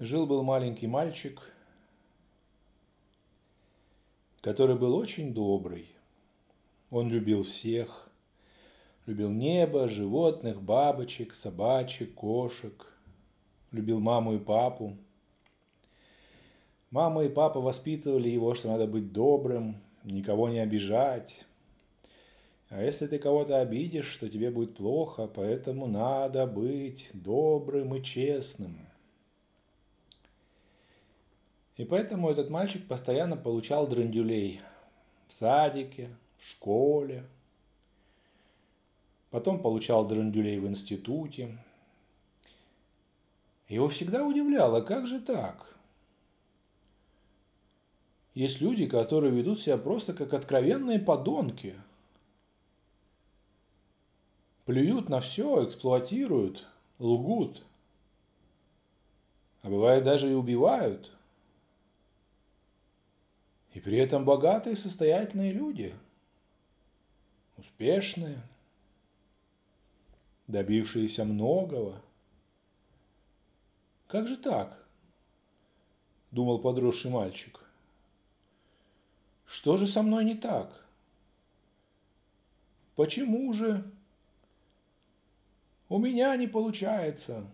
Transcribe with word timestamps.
Жил-был 0.00 0.44
маленький 0.44 0.86
мальчик, 0.86 1.42
который 4.40 4.76
был 4.76 4.94
очень 4.94 5.34
добрый. 5.34 5.90
Он 6.92 7.08
любил 7.08 7.42
всех. 7.42 8.08
Любил 9.06 9.30
небо, 9.30 9.88
животных, 9.88 10.62
бабочек, 10.62 11.34
собачек, 11.34 12.14
кошек. 12.14 12.92
Любил 13.72 13.98
маму 13.98 14.34
и 14.34 14.38
папу. 14.38 14.96
Мама 16.92 17.24
и 17.24 17.28
папа 17.28 17.60
воспитывали 17.60 18.28
его, 18.28 18.54
что 18.54 18.68
надо 18.68 18.86
быть 18.86 19.12
добрым, 19.12 19.82
никого 20.04 20.48
не 20.48 20.60
обижать. 20.60 21.44
А 22.68 22.80
если 22.80 23.08
ты 23.08 23.18
кого-то 23.18 23.60
обидишь, 23.60 24.16
то 24.18 24.28
тебе 24.28 24.52
будет 24.52 24.76
плохо, 24.76 25.26
поэтому 25.26 25.88
надо 25.88 26.46
быть 26.46 27.10
добрым 27.12 27.96
и 27.96 28.02
честным. 28.04 28.87
И 31.78 31.84
поэтому 31.84 32.28
этот 32.28 32.50
мальчик 32.50 32.86
постоянно 32.86 33.36
получал 33.36 33.86
драндюлей 33.86 34.60
в 35.28 35.32
садике, 35.32 36.10
в 36.36 36.44
школе. 36.44 37.24
Потом 39.30 39.62
получал 39.62 40.06
драндюлей 40.06 40.58
в 40.58 40.66
институте. 40.66 41.56
Его 43.68 43.88
всегда 43.88 44.26
удивляло, 44.26 44.80
как 44.80 45.06
же 45.06 45.20
так? 45.20 45.76
Есть 48.34 48.60
люди, 48.60 48.88
которые 48.88 49.32
ведут 49.32 49.60
себя 49.60 49.78
просто 49.78 50.14
как 50.14 50.34
откровенные 50.34 50.98
подонки. 50.98 51.76
Плюют 54.64 55.08
на 55.08 55.20
все, 55.20 55.64
эксплуатируют, 55.64 56.66
лгут. 56.98 57.62
А 59.62 59.68
бывает 59.68 60.02
даже 60.02 60.28
и 60.28 60.34
убивают– 60.34 61.12
и 63.78 63.80
при 63.80 63.96
этом 63.98 64.24
богатые 64.24 64.74
состоятельные 64.74 65.52
люди, 65.52 65.94
успешные, 67.56 68.42
добившиеся 70.48 71.24
многого. 71.24 72.02
Как 74.08 74.26
же 74.26 74.36
так? 74.36 74.84
Думал 76.32 76.58
подросший 76.58 77.12
мальчик. 77.12 77.60
Что 79.46 79.76
же 79.76 79.86
со 79.86 80.02
мной 80.02 80.24
не 80.24 80.34
так? 80.34 80.84
Почему 82.96 83.52
же 83.52 83.88
у 85.88 85.98
меня 85.98 86.34
не 86.34 86.48
получается? 86.48 87.46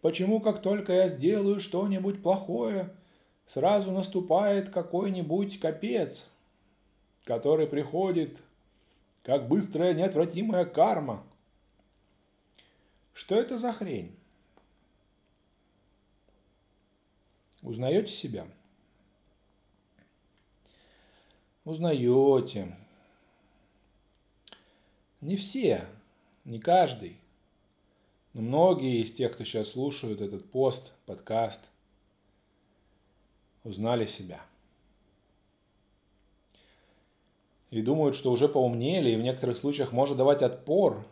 Почему, 0.00 0.40
как 0.40 0.60
только 0.60 0.92
я 0.92 1.08
сделаю 1.08 1.60
что-нибудь 1.60 2.20
плохое, 2.20 2.92
сразу 3.48 3.90
наступает 3.90 4.68
какой-нибудь 4.68 5.58
капец, 5.58 6.26
который 7.24 7.66
приходит 7.66 8.40
как 9.22 9.48
быстрая 9.48 9.94
неотвратимая 9.94 10.64
карма. 10.64 11.24
Что 13.14 13.34
это 13.34 13.58
за 13.58 13.72
хрень? 13.72 14.14
Узнаете 17.62 18.12
себя? 18.12 18.46
Узнаете. 21.64 22.76
Не 25.20 25.36
все, 25.36 25.84
не 26.44 26.60
каждый, 26.60 27.18
но 28.32 28.42
многие 28.42 29.02
из 29.02 29.12
тех, 29.12 29.32
кто 29.32 29.42
сейчас 29.44 29.70
слушают 29.70 30.20
этот 30.20 30.48
пост, 30.50 30.92
подкаст– 31.06 31.62
узнали 33.68 34.06
себя. 34.06 34.40
И 37.70 37.82
думают, 37.82 38.16
что 38.16 38.32
уже 38.32 38.48
поумнели 38.48 39.10
и 39.10 39.16
в 39.16 39.20
некоторых 39.20 39.58
случаях 39.58 39.92
может 39.92 40.16
давать 40.16 40.42
отпор, 40.42 41.04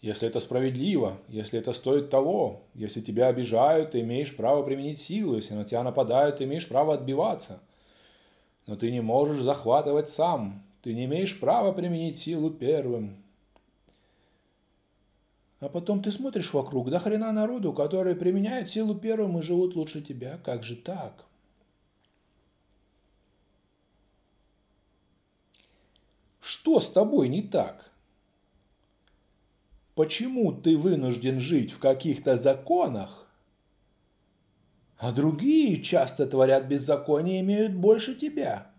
если 0.00 0.26
это 0.26 0.40
справедливо, 0.40 1.18
если 1.28 1.58
это 1.58 1.72
стоит 1.74 2.10
того, 2.10 2.62
если 2.74 3.00
тебя 3.00 3.28
обижают, 3.28 3.92
ты 3.92 4.00
имеешь 4.00 4.34
право 4.34 4.62
применить 4.62 4.98
силу, 4.98 5.36
если 5.36 5.54
на 5.54 5.64
тебя 5.64 5.82
нападают, 5.82 6.38
ты 6.38 6.44
имеешь 6.44 6.68
право 6.68 6.94
отбиваться. 6.94 7.60
Но 8.66 8.76
ты 8.76 8.90
не 8.90 9.00
можешь 9.00 9.42
захватывать 9.42 10.08
сам, 10.08 10.64
ты 10.82 10.94
не 10.94 11.04
имеешь 11.04 11.38
права 11.38 11.72
применить 11.72 12.18
силу 12.18 12.50
первым. 12.50 13.19
А 15.60 15.68
потом 15.68 16.02
ты 16.02 16.10
смотришь 16.10 16.54
вокруг, 16.54 16.88
до 16.90 16.98
хрена 16.98 17.32
народу, 17.32 17.74
которые 17.74 18.16
применяют 18.16 18.70
силу 18.70 18.94
первым 18.94 19.38
и 19.38 19.42
живут 19.42 19.76
лучше 19.76 20.00
тебя. 20.00 20.38
Как 20.38 20.64
же 20.64 20.74
так? 20.74 21.26
Что 26.40 26.80
с 26.80 26.90
тобой 26.90 27.28
не 27.28 27.42
так? 27.42 27.90
Почему 29.94 30.52
ты 30.52 30.78
вынужден 30.78 31.40
жить 31.40 31.72
в 31.72 31.78
каких-то 31.78 32.38
законах, 32.38 33.28
а 34.96 35.12
другие 35.12 35.82
часто 35.82 36.26
творят 36.26 36.66
беззаконие 36.68 37.38
и 37.38 37.40
имеют 37.40 37.74
больше 37.74 38.14
тебя? 38.14 38.70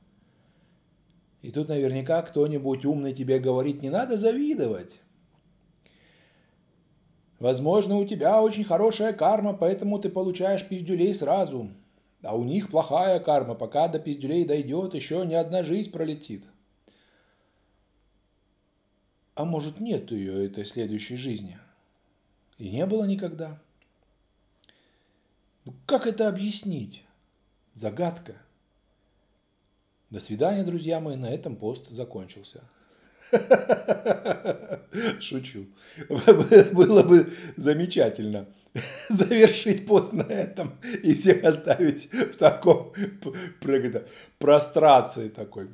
И 1.43 1.51
тут 1.51 1.69
наверняка 1.69 2.23
кто-нибудь 2.23 2.85
умный 2.85 3.13
тебе 3.13 3.37
говорит, 3.37 3.83
не 3.83 3.91
надо 3.91 4.17
завидовать. 4.17 4.99
Возможно, 7.41 7.97
у 7.97 8.05
тебя 8.05 8.39
очень 8.39 8.63
хорошая 8.63 9.13
карма, 9.13 9.53
поэтому 9.53 9.97
ты 9.97 10.09
получаешь 10.09 10.63
пиздюлей 10.63 11.15
сразу. 11.15 11.71
А 12.21 12.37
у 12.37 12.43
них 12.43 12.69
плохая 12.69 13.19
карма, 13.19 13.55
пока 13.55 13.87
до 13.87 13.97
пиздюлей 13.97 14.45
дойдет, 14.45 14.93
еще 14.93 15.25
ни 15.25 15.33
одна 15.33 15.63
жизнь 15.63 15.91
пролетит. 15.91 16.45
А 19.33 19.43
может, 19.43 19.79
нет 19.79 20.11
ее, 20.11 20.45
этой 20.45 20.65
следующей 20.65 21.15
жизни? 21.15 21.57
И 22.59 22.69
не 22.69 22.85
было 22.85 23.05
никогда. 23.05 23.59
Ну, 25.65 25.73
как 25.87 26.05
это 26.05 26.27
объяснить? 26.27 27.03
Загадка. 27.73 28.35
До 30.11 30.19
свидания, 30.19 30.63
друзья 30.63 30.99
мои, 30.99 31.15
на 31.15 31.31
этом 31.31 31.55
пост 31.55 31.89
закончился. 31.89 32.63
Шучу. 35.19 35.67
Было 36.09 37.03
бы 37.03 37.31
замечательно 37.57 38.47
завершить 39.09 39.87
пост 39.87 40.13
на 40.13 40.23
этом 40.23 40.79
и 41.03 41.13
всех 41.13 41.43
оставить 41.43 42.11
в 42.11 42.37
таком 42.37 42.93
прострации 44.39 45.29
такой. 45.29 45.69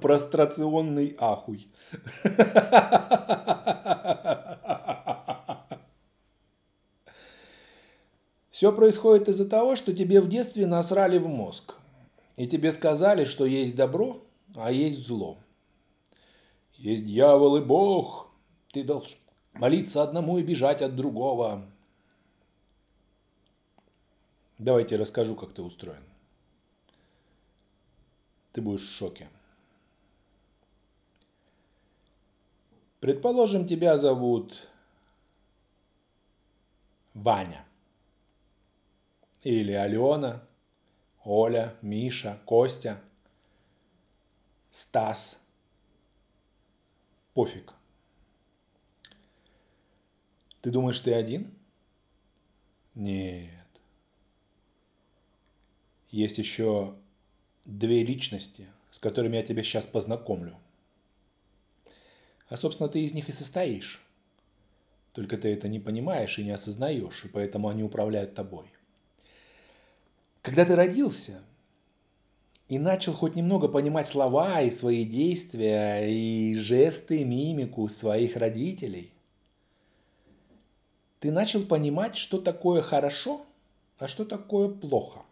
Прострационный 0.00 1.16
ахуй. 1.18 1.68
Все 8.50 8.70
происходит 8.72 9.28
из-за 9.28 9.48
того, 9.48 9.76
что 9.76 9.92
тебе 9.92 10.20
в 10.20 10.28
детстве 10.28 10.66
насрали 10.66 11.18
в 11.18 11.26
мозг 11.26 11.74
и 12.36 12.46
тебе 12.46 12.72
сказали, 12.72 13.24
что 13.24 13.44
есть 13.44 13.76
добро, 13.76 14.24
а 14.54 14.70
есть 14.70 15.06
зло. 15.06 15.38
Есть 16.74 17.04
дьявол 17.04 17.56
и 17.56 17.64
Бог, 17.64 18.30
ты 18.72 18.82
должен 18.82 19.16
молиться 19.52 20.02
одному 20.02 20.38
и 20.38 20.42
бежать 20.42 20.82
от 20.82 20.96
другого. 20.96 21.70
Давайте 24.58 24.96
расскажу, 24.96 25.36
как 25.36 25.52
ты 25.52 25.62
устроен. 25.62 26.04
Ты 28.52 28.60
будешь 28.60 28.86
в 28.86 28.96
шоке. 28.96 29.28
Предположим, 33.00 33.66
тебя 33.66 33.98
зовут 33.98 34.68
Ваня 37.14 37.64
или 39.42 39.72
Алена– 39.72 40.46
Оля, 41.24 41.76
Миша, 41.82 42.40
Костя, 42.44 43.00
Стас. 44.70 45.38
Пофиг. 47.34 47.72
Ты 50.60 50.70
думаешь, 50.70 51.00
ты 51.00 51.14
один? 51.14 51.54
Нет. 52.94 53.50
Есть 56.10 56.38
еще 56.38 56.94
две 57.64 58.04
личности, 58.04 58.68
с 58.90 58.98
которыми 58.98 59.36
я 59.36 59.42
тебя 59.42 59.62
сейчас 59.62 59.86
познакомлю. 59.86 60.56
А, 62.48 62.56
собственно, 62.56 62.88
ты 62.88 63.02
из 63.02 63.14
них 63.14 63.28
и 63.28 63.32
состоишь. 63.32 64.04
Только 65.12 65.38
ты 65.38 65.52
это 65.52 65.68
не 65.68 65.80
понимаешь 65.80 66.38
и 66.38 66.44
не 66.44 66.50
осознаешь, 66.50 67.24
и 67.24 67.28
поэтому 67.28 67.68
они 67.68 67.82
управляют 67.82 68.34
тобой– 68.34 68.66
когда 70.42 70.64
ты 70.64 70.74
родился 70.74 71.40
и 72.68 72.78
начал 72.78 73.14
хоть 73.14 73.36
немного 73.36 73.68
понимать 73.68 74.08
слова 74.08 74.60
и 74.60 74.70
свои 74.70 75.04
действия, 75.04 76.08
и 76.08 76.56
жесты, 76.56 77.24
мимику 77.24 77.88
своих 77.88 78.36
родителей, 78.36 79.12
ты 81.20 81.30
начал 81.30 81.62
понимать, 81.62 82.16
что 82.16 82.40
такое 82.40 82.82
хорошо, 82.82 83.46
а 83.98 84.08
что 84.08 84.24
такое 84.24 84.68
плохо. 84.68 85.22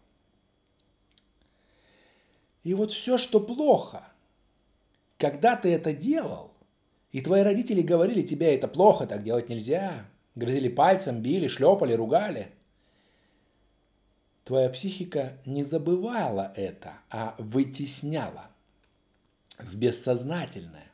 И 2.62 2.74
вот 2.74 2.92
все, 2.92 3.18
что 3.18 3.40
плохо, 3.40 4.04
когда 5.18 5.56
ты 5.56 5.72
это 5.72 5.92
делал, 5.92 6.52
и 7.10 7.20
твои 7.20 7.42
родители 7.42 7.82
говорили 7.82 8.22
тебе, 8.22 8.54
это 8.54 8.68
плохо, 8.68 9.06
так 9.06 9.24
делать 9.24 9.48
нельзя, 9.48 10.04
грозили 10.36 10.68
пальцем, 10.68 11.20
били, 11.22 11.48
шлепали, 11.48 11.94
ругали, 11.94 12.52
твоя 14.50 14.68
психика 14.68 15.34
не 15.46 15.62
забывала 15.62 16.52
это, 16.56 16.94
а 17.08 17.36
вытесняла 17.38 18.50
в 19.60 19.76
бессознательное. 19.76 20.90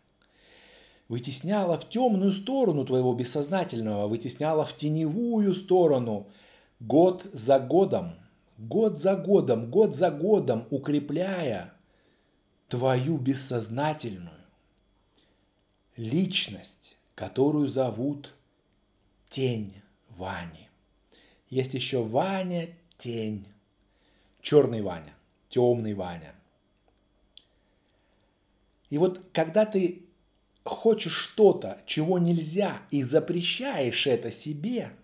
Вытесняла 1.08 1.78
в 1.78 1.88
темную 1.88 2.32
сторону 2.32 2.84
твоего 2.84 3.14
бессознательного, 3.14 4.08
вытесняла 4.08 4.66
в 4.66 4.76
теневую 4.76 5.54
сторону 5.54 6.26
год 6.80 7.24
за 7.32 7.58
годом– 7.58 8.16
год 8.58 8.98
за 8.98 9.16
годом, 9.16 9.70
год 9.70 9.96
за 9.96 10.10
годом 10.10 10.66
укрепляя 10.68 11.72
твою 12.68 13.16
бессознательную 13.16 14.44
личность, 15.96 16.98
которую 17.14 17.68
зовут 17.68 18.34
тень 19.30 19.80
Вани. 20.10 20.68
Есть 21.48 21.72
еще 21.72 22.02
Ваня 22.02 22.68
тень, 22.96 23.46
черный 24.40 24.82
Ваня, 24.82 25.14
темный 25.48 25.94
Ваня. 25.94 26.34
И 28.90 28.98
вот 28.98 29.20
когда 29.32 29.66
ты 29.66 30.02
хочешь 30.64 31.12
что-то, 31.12 31.80
чего 31.86 32.18
нельзя, 32.18 32.82
и 32.90 33.02
запрещаешь 33.02 34.06
это 34.06 34.30
себе– 34.30 34.92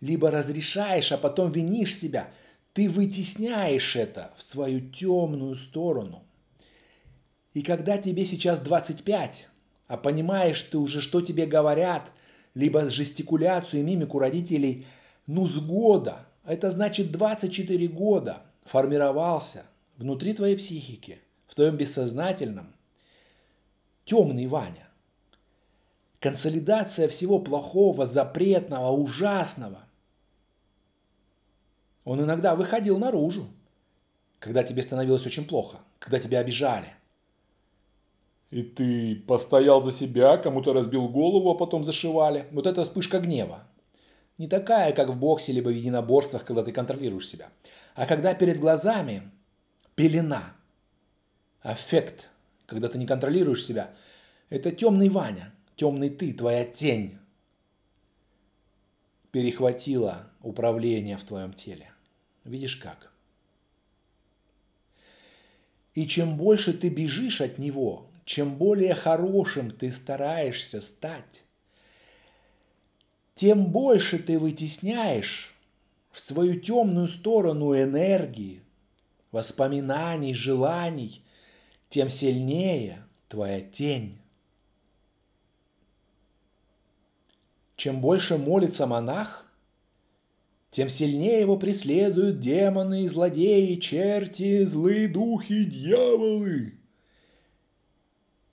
либо 0.00 0.30
разрешаешь, 0.30 1.12
а 1.12 1.18
потом 1.18 1.50
винишь 1.52 1.96
себя, 1.96 2.30
ты 2.72 2.88
вытесняешь 2.88 3.96
это 3.96 4.32
в 4.36 4.42
свою 4.42 4.80
темную 4.80 5.56
сторону. 5.56 6.24
И 7.52 7.62
когда 7.62 7.98
тебе 7.98 8.24
сейчас 8.24 8.60
25, 8.60 9.48
а 9.88 9.96
понимаешь 9.96 10.62
ты 10.62 10.78
уже, 10.78 11.00
что 11.00 11.20
тебе 11.20 11.46
говорят, 11.46 12.10
либо 12.54 12.88
жестикуляцию 12.88 13.80
и 13.80 13.84
мимику 13.84 14.18
родителей, 14.18 14.86
ну 15.26 15.46
с 15.46 15.60
года, 15.60 16.26
это 16.44 16.70
значит 16.70 17.12
24 17.12 17.88
года 17.88 18.42
формировался 18.64 19.64
внутри 19.96 20.32
твоей 20.32 20.56
психики, 20.56 21.20
в 21.46 21.54
твоем 21.54 21.76
бессознательном, 21.76 22.74
темный 24.04 24.46
Ваня. 24.46 24.88
Консолидация 26.20 27.08
всего 27.08 27.38
плохого, 27.38 28.06
запретного, 28.06 28.90
ужасного, 28.90 29.80
он 32.04 32.20
иногда 32.20 32.56
выходил 32.56 32.98
наружу, 32.98 33.46
когда 34.38 34.62
тебе 34.62 34.82
становилось 34.82 35.26
очень 35.26 35.46
плохо, 35.46 35.78
когда 35.98 36.18
тебя 36.18 36.40
обижали. 36.40 36.94
И 38.50 38.62
ты 38.62 39.14
постоял 39.14 39.80
за 39.80 39.92
себя, 39.92 40.36
кому-то 40.36 40.72
разбил 40.72 41.08
голову, 41.08 41.50
а 41.50 41.54
потом 41.54 41.84
зашивали. 41.84 42.48
Вот 42.50 42.66
это 42.66 42.82
вспышка 42.82 43.20
гнева. 43.20 43.62
Не 44.40 44.48
такая, 44.48 44.94
как 44.94 45.10
в 45.10 45.18
боксе 45.18 45.52
либо 45.52 45.68
в 45.68 45.74
единоборствах, 45.74 46.46
когда 46.46 46.64
ты 46.64 46.72
контролируешь 46.72 47.28
себя. 47.28 47.50
А 47.94 48.06
когда 48.06 48.32
перед 48.32 48.58
глазами 48.58 49.30
пелена, 49.96 50.56
аффект, 51.60 52.30
когда 52.64 52.88
ты 52.88 52.96
не 52.96 53.06
контролируешь 53.06 53.62
себя, 53.62 53.90
это 54.48 54.70
темный 54.70 55.10
Ваня, 55.10 55.52
темный 55.76 56.08
ты, 56.08 56.32
твоя 56.32 56.64
тень 56.64 57.18
перехватила 59.30 60.30
управление 60.40 61.18
в 61.18 61.24
твоем 61.24 61.52
теле. 61.52 61.90
Видишь 62.44 62.76
как? 62.76 63.12
И 65.92 66.06
чем 66.06 66.38
больше 66.38 66.72
ты 66.72 66.88
бежишь 66.88 67.42
от 67.42 67.58
него, 67.58 68.06
чем 68.24 68.54
более 68.54 68.94
хорошим 68.94 69.70
ты 69.70 69.92
стараешься 69.92 70.80
стать, 70.80 71.44
тем 73.40 73.68
больше 73.68 74.18
ты 74.18 74.38
вытесняешь 74.38 75.54
в 76.12 76.20
свою 76.20 76.60
темную 76.60 77.08
сторону 77.08 77.74
энергии, 77.74 78.60
воспоминаний, 79.32 80.34
желаний, 80.34 81.24
тем 81.88 82.10
сильнее 82.10 83.02
твоя 83.28 83.62
тень. 83.62 84.18
Чем 87.76 88.02
больше 88.02 88.36
молится 88.36 88.86
монах, 88.86 89.46
тем 90.70 90.90
сильнее 90.90 91.40
его 91.40 91.56
преследуют 91.56 92.40
демоны, 92.40 93.08
злодеи, 93.08 93.76
черти, 93.76 94.66
злые 94.66 95.08
духи, 95.08 95.64
дьяволы. 95.64 96.74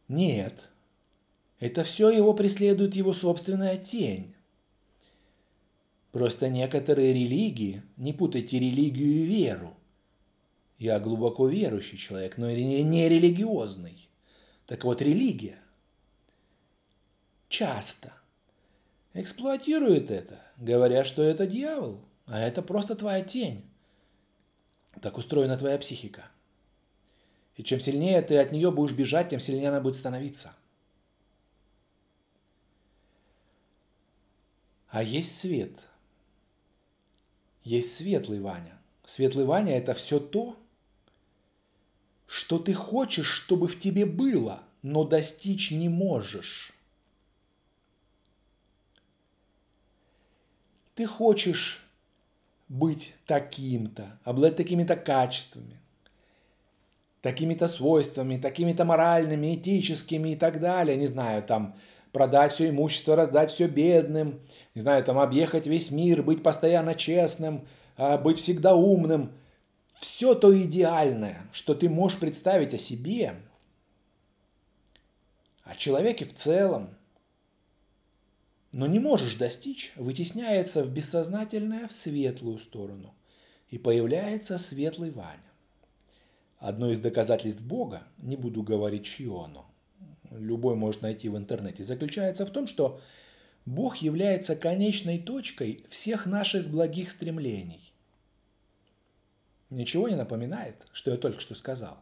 Нет, 0.08 0.70
это 1.60 1.84
все 1.84 2.10
его 2.10 2.34
преследует 2.34 2.96
его 2.96 3.12
собственная 3.12 3.76
тень. 3.76 4.34
Просто 6.18 6.50
некоторые 6.50 7.14
религии, 7.14 7.84
не 7.96 8.12
путайте 8.12 8.58
религию 8.58 9.08
и 9.08 9.26
веру. 9.28 9.78
Я 10.80 11.00
глубоко 11.00 11.48
верующий 11.48 12.00
человек, 12.00 12.40
но 12.40 12.50
не 12.50 13.08
религиозный. 13.08 14.10
Так 14.66 14.84
вот, 14.84 15.04
религия 15.04 15.60
часто 17.50 18.14
эксплуатирует 19.14 20.10
это, 20.10 20.42
говоря, 20.58 21.04
что 21.04 21.22
это 21.22 21.46
дьявол. 21.46 22.02
А 22.26 22.40
это 22.40 22.64
просто 22.64 22.96
твоя 22.96 23.24
тень. 23.24 23.70
Так 25.00 25.20
устроена 25.20 25.56
твоя 25.56 25.78
психика. 25.78 26.32
И 27.58 27.64
чем 27.64 27.80
сильнее 27.80 28.24
ты 28.24 28.40
от 28.40 28.52
нее 28.52 28.72
будешь 28.72 28.96
бежать, 28.96 29.30
тем 29.30 29.40
сильнее 29.40 29.70
она 29.70 29.82
будет 29.82 29.94
становиться. 29.94 30.56
А 34.90 35.04
есть 35.04 35.40
свет. 35.40 35.80
Есть 37.68 37.98
светлый 37.98 38.40
Ваня. 38.40 38.80
Светлый 39.04 39.44
Ваня– 39.44 39.78
это 39.78 39.94
все 39.94 40.22
то, 40.22 40.56
что 42.26 42.60
ты 42.60 42.74
хочешь, 42.74 43.28
чтобы 43.28 43.68
в 43.68 43.78
тебе 43.78 44.06
было, 44.06 44.64
но 44.84 45.04
достичь 45.04 45.72
не 45.72 45.90
можешь. 45.90 46.72
Ты 50.96 51.08
хочешь 51.08 51.86
быть 52.70 53.14
таким-то, 53.26 54.18
обладать 54.24 54.56
такими-то 54.56 54.96
качествами, 54.96 55.78
такими-то 57.20 57.68
свойствами, 57.68 58.38
такими-то 58.38 58.86
моральными, 58.86 59.56
этическими 59.56 60.30
и 60.30 60.36
так 60.38 60.62
далее. 60.62 60.96
Не 60.96 61.08
знаю, 61.08 61.44
там 61.44 61.76
продать 62.18 62.52
все 62.52 62.70
имущество, 62.70 63.16
раздать 63.16 63.52
все 63.52 63.68
бедным, 63.68 64.40
не 64.74 64.82
знаю, 64.82 65.04
там 65.04 65.20
объехать 65.20 65.68
весь 65.68 65.92
мир, 65.92 66.24
быть 66.24 66.42
постоянно 66.42 66.96
честным, 66.96 67.68
а, 67.96 68.18
быть 68.18 68.40
всегда 68.40 68.74
умным. 68.74 69.34
Все 70.00 70.34
то 70.34 70.60
идеальное, 70.60 71.48
что 71.52 71.76
ты 71.76 71.88
можешь 71.88 72.20
представить 72.20 72.74
о 72.74 72.80
себе, 72.80 73.36
о 75.64 75.76
человеке 75.76 76.26
в 76.26 76.34
целом, 76.34 76.90
но 78.72 78.88
не 78.88 78.98
можешь 78.98 79.36
достичь, 79.36 79.94
вытесняется 79.96 80.84
в 80.84 80.90
бессознательное 80.90 81.88
в 81.88 81.92
светлую 81.92 82.58
сторону, 82.58 83.14
и 83.70 83.78
появляется 83.78 84.58
светлый 84.58 85.12
Ваня. 85.12 85.52
Одно 86.58 86.90
из 86.90 87.00
доказательств 87.00 87.62
Бога, 87.62 88.08
не 88.18 88.38
буду 88.38 88.64
говорить, 88.64 89.06
чье 89.06 89.44
оно, 89.46 89.67
любой 90.40 90.76
может 90.76 91.02
найти 91.02 91.30
в 91.30 91.38
интернете, 91.38 91.84
заключается 91.84 92.46
в 92.46 92.52
том, 92.52 92.68
что 92.68 93.02
Бог 93.66 93.98
является 93.98 94.56
конечной 94.56 95.20
точкой 95.20 95.84
всех 95.90 96.26
наших 96.26 96.70
благих 96.70 97.12
стремлений. 97.12 97.94
Ничего 99.70 100.08
не 100.08 100.16
напоминает, 100.16 100.76
что 100.94 101.12
я 101.12 101.18
только 101.18 101.42
что 101.42 101.56
сказал. 101.56 101.98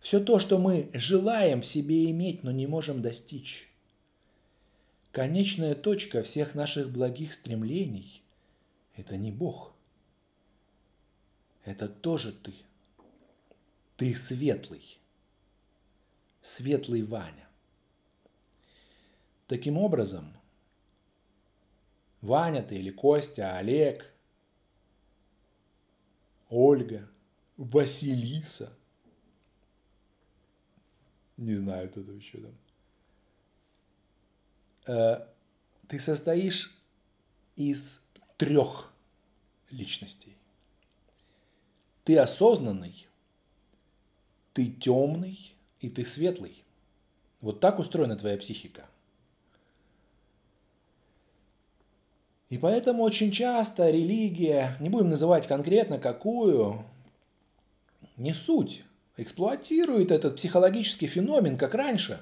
Все 0.00 0.20
то, 0.20 0.38
что 0.38 0.58
мы 0.58 0.90
желаем 0.92 1.62
в 1.62 1.66
себе 1.66 2.10
иметь, 2.10 2.42
но 2.42 2.50
не 2.50 2.66
можем 2.66 3.02
достичь 3.02 3.72
Конечная 5.12 5.74
точка 5.74 6.22
всех 6.22 6.54
наших 6.54 6.90
благих 6.90 7.34
стремлений– 7.34 8.22
это 8.96 9.18
не 9.18 9.30
Бог. 9.30 9.74
Это 11.66 11.86
тоже 11.86 12.32
ты. 12.32 12.54
Ты 13.98 14.14
светлый. 14.14 14.98
Светлый 16.40 17.02
Ваня. 17.02 17.46
Таким 19.52 19.76
образом, 19.76 20.34
Ваня 22.22 22.62
ты 22.62 22.76
или 22.76 22.90
Костя, 22.90 23.58
Олег, 23.58 24.10
Ольга, 26.48 27.06
Василиса, 27.58 28.72
не 31.36 31.54
знаю, 31.54 31.90
кто 31.90 32.02
там 32.02 32.16
еще 32.16 32.38
там, 32.38 32.56
Э, 34.86 35.28
ты 35.86 36.00
состоишь 36.00 36.74
из 37.56 38.00
трех 38.38 38.90
личностей. 39.68 40.34
Ты 42.04 42.16
осознанный, 42.16 43.06
ты 44.54 44.72
темный 44.72 45.54
и 45.80 45.90
ты 45.90 46.06
светлый. 46.06 46.64
Вот 47.42 47.60
так 47.60 47.78
устроена 47.78 48.16
твоя 48.16 48.38
психика. 48.38 48.88
И 52.52 52.58
поэтому 52.58 53.02
очень 53.02 53.30
часто 53.30 53.88
религия, 53.88 54.76
не 54.78 54.90
будем 54.90 55.08
называть 55.08 55.46
конкретно 55.46 55.98
какую, 55.98 56.84
не 58.18 58.34
суть, 58.34 58.84
эксплуатирует 59.16 60.10
этот 60.10 60.36
психологический 60.36 61.06
феномен, 61.06 61.56
как 61.56 61.72
раньше, 61.72 62.20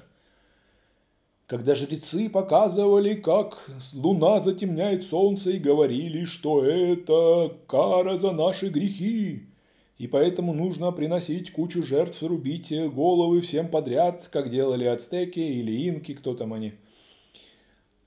когда 1.47 1.75
жрецы 1.75 2.29
показывали, 2.29 3.15
как 3.15 3.69
луна 3.93 4.39
затемняет 4.39 5.03
солнце 5.03 5.49
и 5.49 5.59
говорили, 5.59 6.23
что 6.23 6.63
это 6.63 7.53
кара 7.67 8.15
за 8.15 8.31
наши 8.31 8.69
грехи, 8.69 9.49
и 9.97 10.07
поэтому 10.07 10.53
нужно 10.53 10.93
приносить 10.93 11.51
кучу 11.51 11.83
жертв, 11.83 12.23
рубить 12.23 12.71
головы 12.71 13.41
всем 13.41 13.67
подряд, 13.67 14.29
как 14.31 14.49
делали 14.49 14.85
ацтеки 14.85 15.41
или 15.41 15.89
инки, 15.89 16.13
кто 16.13 16.35
там 16.35 16.53
они– 16.53 16.71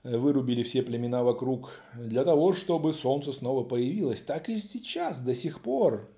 вырубили 0.04 0.62
все 0.62 0.82
племена 0.82 1.22
вокруг 1.22 1.72
для 1.94 2.24
того, 2.24 2.52
чтобы 2.52 2.92
солнце 2.92 3.32
снова 3.32 3.64
появилось. 3.64 4.22
Так 4.22 4.48
и 4.48 4.58
сейчас, 4.58 5.20
до 5.20 5.34
сих 5.34 5.62
пор. 5.62 6.08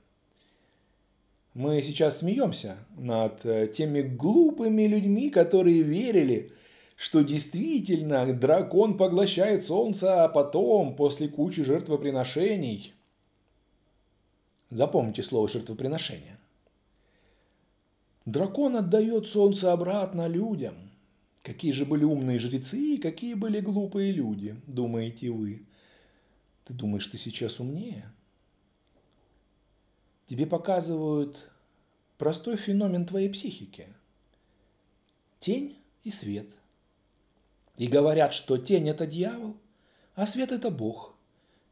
Мы 1.54 1.80
сейчас 1.80 2.18
смеемся 2.18 2.76
над 2.98 3.46
э, 3.46 3.68
теми 3.68 4.02
глупыми 4.02 4.82
людьми, 4.82 5.30
которые 5.30 5.80
верили, 5.80 6.52
что 6.96 7.22
действительно 7.22 8.30
дракон 8.34 8.98
поглощает 8.98 9.64
солнце, 9.64 10.24
а 10.24 10.28
потом, 10.28 10.94
после 10.96 11.28
кучи 11.28 11.62
жертвоприношений, 11.62 12.92
запомните 14.68 15.22
слово 15.22 15.48
жертвоприношение, 15.48 16.38
дракон 18.26 18.76
отдает 18.76 19.26
солнце 19.26 19.72
обратно 19.72 20.26
людям– 20.26 20.74
Какие 21.46 21.70
же 21.70 21.84
были 21.84 22.02
умные 22.02 22.40
жрецы 22.40 22.76
и 22.76 22.98
какие 22.98 23.34
были 23.34 23.60
глупые 23.60 24.10
люди, 24.10 24.60
думаете 24.66 25.30
вы. 25.30 25.64
Ты 26.64 26.74
думаешь, 26.74 27.06
ты 27.06 27.18
сейчас 27.18 27.60
умнее? 27.60 28.12
Тебе 30.26 30.44
показывают 30.44 31.48
простой 32.18 32.56
феномен 32.56 33.06
твоей 33.06 33.28
психики. 33.28 33.86
Тень 35.38 35.78
и 36.02 36.10
свет. 36.10 36.48
И 37.76 37.86
говорят, 37.86 38.34
что 38.34 38.58
тень– 38.58 38.88
это 38.90 39.06
дьявол, 39.06 39.56
а 40.16 40.26
свет– 40.26 40.50
это 40.50 40.72
Бог. 40.72 41.14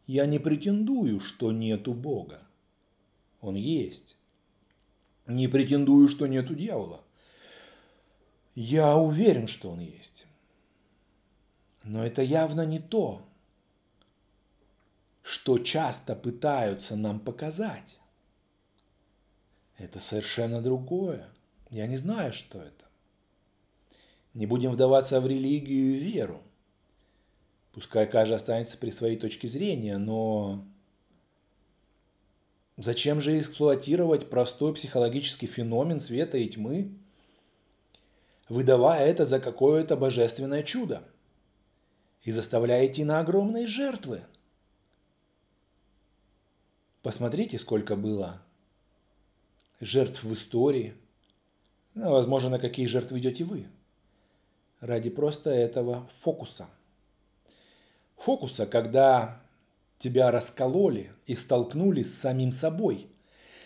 Я 0.07 0.27
не 0.27 0.39
претендую, 0.39 1.19
что 1.19 1.51
нету 1.51 1.95
Бога. 1.95 2.47
Он 3.41 3.57
есть. 3.57 4.17
Не 5.27 5.49
претендую, 5.49 6.07
что 6.07 6.29
нету 6.29 6.55
дьявола. 6.55 7.04
Я 8.55 8.97
уверен, 8.97 9.49
что 9.49 9.71
он 9.71 9.81
есть. 9.81 10.27
Но 11.83 12.05
это 12.05 12.23
явно 12.23 12.65
не 12.65 12.79
то, 12.79 13.23
что 15.23 15.59
часто 15.59 16.15
пытаются 16.15 16.97
нам 16.97 17.19
показать. 17.19 17.99
Это 19.77 19.99
совершенно 19.99 20.63
другое. 20.63 21.29
Я 21.71 21.87
не 21.87 21.97
знаю, 21.97 22.33
что 22.33 22.61
это. 22.61 22.85
Не 24.35 24.47
будем 24.47 24.71
вдаваться 24.71 25.21
в 25.21 25.27
религию 25.27 25.97
и 25.97 26.01
веру. 26.01 26.41
Пускай 27.73 28.07
каждый 28.07 28.35
останется 28.35 28.79
при 28.79 28.91
своей 28.91 29.17
точке 29.17 29.49
зрения, 29.49 29.99
но 29.99 30.65
зачем 32.77 33.21
же 33.21 33.39
эксплуатировать 33.39 34.31
простой 34.31 34.75
психологический 34.75 35.49
феномен 35.49 35.99
света 35.99 36.39
и 36.39 36.49
тьмы– 36.49 36.97
выдавая 38.49 39.07
это 39.07 39.25
за 39.25 39.41
какое-то 39.41 39.97
божественное 39.97 40.63
чудо 40.63 41.03
и 42.23 42.33
заставляя 42.33 42.87
идти 42.87 43.05
на 43.05 43.21
огромные 43.21 43.67
жертвы. 43.67 44.23
Посмотрите, 47.03 47.59
сколько 47.59 47.97
было 47.97 48.41
жертв 49.81 50.25
в 50.25 50.33
истории. 50.33 50.95
Ну, 51.95 52.11
возможно, 52.11 52.51
на 52.51 52.59
какие 52.59 52.87
жертвы 52.87 53.19
идете 53.19 53.45
вы. 53.45 53.67
Ради 54.81 55.11
просто 55.11 55.51
этого 55.51 56.07
фокуса. 56.09 56.67
Фокуса, 58.17 58.67
когда 58.67 59.43
тебя 59.99 60.31
раскололи 60.31 61.13
и 61.27 61.35
столкнули 61.35 62.03
с 62.03 62.19
самим 62.19 62.53
собой– 62.53 63.09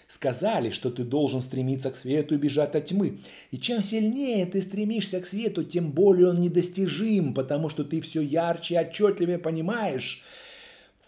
Сказали, 0.09 0.71
что 0.71 0.91
ты 0.91 1.05
должен 1.05 1.41
стремиться 1.41 1.91
к 1.91 1.97
свету 1.97 2.35
и 2.35 2.39
бежать 2.39 2.75
от 2.75 2.87
тьмы. 2.87 3.21
И 3.51 3.59
чем 3.59 3.83
сильнее 3.83 4.47
ты 4.47 4.61
стремишься 4.63 5.21
к 5.21 5.27
свету, 5.27 5.65
тем 5.65 5.93
более 5.93 6.31
он 6.31 6.41
недостижим, 6.41 7.35
потому 7.35 7.69
что 7.69 7.85
ты 7.85 8.01
все 8.01 8.23
ярче 8.23 8.75
и 8.75 8.79
отчетливее 8.79 9.39
понимаешь 9.39 10.25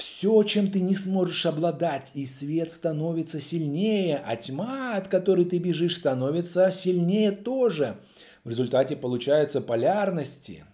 все, 0.00 0.42
чем 0.44 0.70
ты 0.70 0.80
не 0.80 0.94
сможешь 0.94 1.44
обладать, 1.46 2.08
и 2.14 2.24
свет 2.24 2.72
становится 2.72 3.40
сильнее, 3.40 4.22
а 4.24 4.36
тьма, 4.36 4.96
от 4.96 5.08
которой 5.08 5.44
ты 5.44 5.58
бежишь, 5.58 5.96
становится 5.96 6.70
сильнее 6.72 7.32
тоже. 7.32 7.98
В 8.42 8.48
результате 8.48 8.96
получаются 8.96 9.60
полярности, 9.60 10.64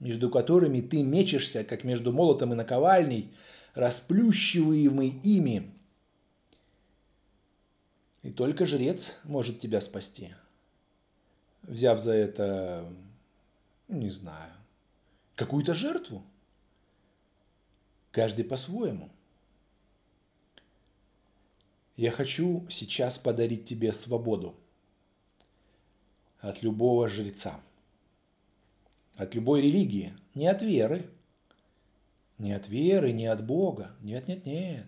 между 0.00 0.30
которыми 0.30 0.80
ты 0.80 1.02
мечешься, 1.02 1.62
как 1.62 1.84
между 1.84 2.12
молотом 2.12 2.54
и 2.54 2.56
наковальней, 2.56 3.34
расплющиваемый 3.74 5.08
ими, 5.22 5.73
и 8.24 8.30
только 8.30 8.64
жрец 8.64 9.18
может 9.24 9.60
тебя 9.60 9.82
спасти. 9.82 10.34
Взяв 11.62 12.00
за 12.00 12.14
это, 12.14 12.90
не 13.86 14.08
знаю, 14.08 14.50
какую-то 15.34 15.74
жертву. 15.74 16.24
Каждый 18.10 18.46
по-своему. 18.46 19.10
Я 21.96 22.10
хочу 22.10 22.66
сейчас 22.70 23.18
подарить 23.18 23.66
тебе 23.66 23.92
свободу 23.92 24.56
от 26.40 26.62
любого 26.62 27.10
жреца, 27.10 27.60
от 29.16 29.34
любой 29.34 29.60
религии, 29.60 30.16
не 30.34 30.46
от 30.46 30.62
веры, 30.62 31.10
не 32.38 32.52
от 32.52 32.68
веры, 32.68 33.12
не 33.12 33.26
от 33.26 33.44
Бога, 33.44 33.94
нет, 34.00 34.28
нет, 34.28 34.46
нет, 34.46 34.86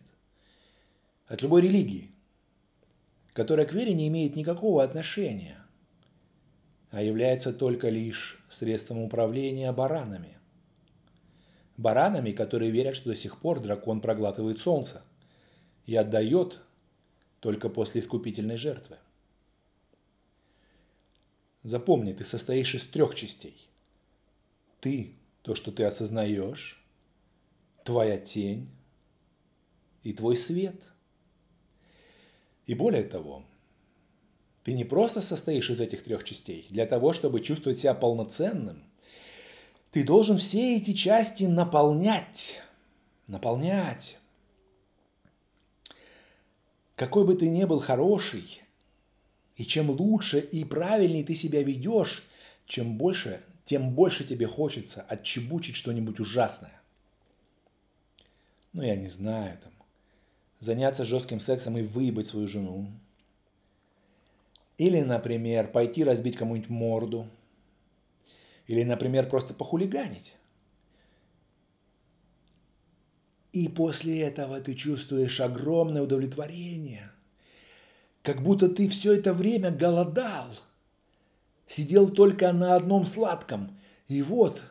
от 1.29 1.43
любой 1.43 1.61
религии 1.61 2.16
которая 3.37 3.67
к 3.67 3.75
вере 3.75 3.93
не 3.93 4.09
имеет 4.09 4.35
никакого 4.35 4.83
отношения, 4.83 5.59
а 6.91 7.03
является 7.03 7.53
только 7.53 7.91
лишь 7.91 8.43
средством 8.49 9.03
управления 9.03 9.71
баранами. 9.73 10.39
Баранами, 11.77 12.33
которые 12.33 12.71
верят, 12.71 12.97
что 12.97 13.11
до 13.11 13.15
сих 13.15 13.39
пор 13.39 13.61
дракон 13.61 14.01
проглатывает 14.01 14.59
солнце 14.59 15.03
и 15.85 15.95
отдает 15.95 16.61
только 17.41 17.69
после 17.69 18.01
искупительной 18.01 18.57
жертвы. 18.57 18.97
Запомни, 21.63 22.15
ты 22.15 22.25
состоишь 22.25 22.75
из 22.75 22.87
трех 22.87 23.15
частей. 23.15 23.69
Ты– 24.81 25.13
то, 25.43 25.55
что 25.55 25.73
ты 25.73 25.85
осознаешь, 25.85 26.83
твоя 27.85 28.17
тень 28.17 28.71
и 30.05 30.15
твой 30.15 30.39
свет– 30.39 30.81
и 32.67 32.75
более 32.75 33.05
того, 33.05 33.45
ты 34.65 34.73
не 34.73 34.85
просто 34.85 35.21
состоишь 35.21 35.71
из 35.71 35.81
этих 35.81 36.03
трех 36.03 36.25
частей. 36.25 36.67
Для 36.71 36.87
того, 36.87 37.13
чтобы 37.13 37.41
чувствовать 37.41 37.79
себя 37.79 37.95
полноценным, 37.95 38.83
ты 39.93 40.03
должен 40.05 40.39
все 40.39 40.77
эти 40.77 40.93
части 40.93 41.45
наполнять. 41.45 42.61
Наполнять. 43.29 44.19
Какой 46.97 47.25
бы 47.25 47.35
ты 47.35 47.49
ни 47.49 47.65
был 47.65 47.79
хороший, 47.79 48.63
и 49.55 49.65
чем 49.65 49.91
лучше 49.91 50.41
и 50.41 50.65
правильнее 50.65 51.25
ты 51.25 51.35
себя 51.35 51.63
ведешь, 51.63 52.25
чем 52.67 52.97
больше, 52.97 53.43
тем 53.65 53.91
больше 53.91 54.25
тебе 54.25 54.47
хочется 54.47 55.03
отчебучить 55.03 55.77
что-нибудь 55.77 56.19
ужасное. 56.21 56.81
Ну, 58.73 58.83
я 58.83 58.97
не 58.97 59.09
знаю, 59.09 59.59
там, 59.63 59.73
заняться 60.59 61.05
жестким 61.05 61.41
сексом 61.41 61.77
и 61.77 61.83
выебать 61.83 62.27
свою 62.27 62.49
жену. 62.49 62.91
Или, 64.79 65.01
например, 65.03 65.69
пойти 65.69 66.05
разбить 66.05 66.37
кому-нибудь 66.37 66.69
морду. 66.69 67.29
Или, 68.67 68.83
например, 68.83 69.29
просто 69.29 69.55
похулиганить. 69.55 70.35
И 73.53 73.69
после 73.69 74.21
этого 74.21 74.61
ты 74.61 74.75
чувствуешь 74.75 75.41
огромное 75.41 76.03
удовлетворение. 76.03 77.11
Как 78.23 78.43
будто 78.43 78.69
ты 78.69 78.89
все 78.89 79.15
это 79.15 79.33
время 79.33 79.71
голодал. 79.71 80.49
Сидел 81.67 82.11
только 82.11 82.53
на 82.53 82.77
одном 82.77 83.07
сладком. 83.07 83.79
И 84.09 84.21
вот 84.21 84.63